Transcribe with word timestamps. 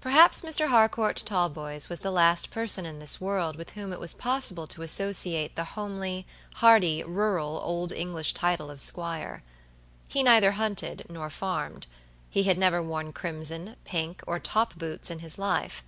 Perhaps 0.00 0.42
Mr. 0.42 0.66
Harcourt 0.70 1.18
Talboys 1.24 1.88
was 1.88 2.00
the 2.00 2.10
last 2.10 2.50
person 2.50 2.84
in 2.84 2.98
this 2.98 3.20
world 3.20 3.54
with 3.54 3.70
whom 3.70 3.92
it 3.92 4.00
was 4.00 4.12
possible 4.12 4.66
to 4.66 4.82
associate 4.82 5.54
the 5.54 5.62
homely, 5.78 6.26
hearty, 6.56 7.04
rural 7.04 7.60
old 7.62 7.92
English 7.92 8.34
title 8.34 8.68
of 8.68 8.80
squire. 8.80 9.44
He 10.08 10.24
neither 10.24 10.50
hunted 10.58 11.06
nor 11.08 11.30
farmed. 11.30 11.86
He 12.30 12.42
had 12.42 12.58
never 12.58 12.82
worn 12.82 13.12
crimson, 13.12 13.76
pink, 13.84 14.24
or 14.26 14.40
top 14.40 14.74
boots 14.74 15.08
in 15.08 15.20
his 15.20 15.38
life. 15.38 15.84